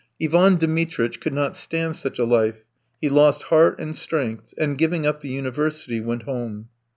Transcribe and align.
Ivan 0.19 0.55
Dmitritch 0.57 1.19
could 1.19 1.31
not 1.35 1.55
stand 1.55 1.95
such 1.95 2.17
a 2.17 2.25
life; 2.25 2.65
he 2.99 3.07
lost 3.07 3.43
heart 3.43 3.79
and 3.79 3.95
strength, 3.95 4.51
and, 4.57 4.75
giving 4.75 5.05
up 5.05 5.21
the 5.21 5.29
university, 5.29 5.99
went 5.99 6.23
home. 6.23 6.69